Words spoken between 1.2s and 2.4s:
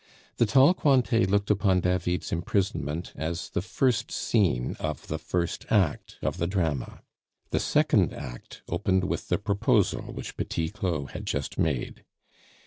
looked upon David's